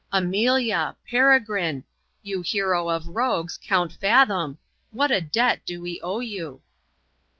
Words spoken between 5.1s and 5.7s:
a debt